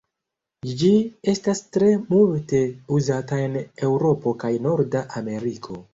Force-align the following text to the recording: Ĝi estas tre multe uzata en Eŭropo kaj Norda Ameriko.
Ĝi 0.79 0.87
estas 1.33 1.61
tre 1.77 1.89
multe 2.13 2.63
uzata 2.97 3.41
en 3.49 3.61
Eŭropo 3.91 4.35
kaj 4.45 4.53
Norda 4.69 5.07
Ameriko. 5.21 5.79